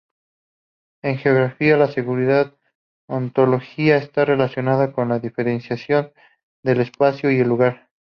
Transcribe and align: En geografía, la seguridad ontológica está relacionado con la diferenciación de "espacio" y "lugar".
En 1.03 1.19
geografía, 1.19 1.77
la 1.77 1.85
seguridad 1.87 2.55
ontológica 3.07 3.97
está 3.97 4.25
relacionado 4.25 4.91
con 4.93 5.09
la 5.09 5.19
diferenciación 5.19 6.11
de 6.63 6.81
"espacio" 6.81 7.29
y 7.29 7.43
"lugar". 7.43 7.87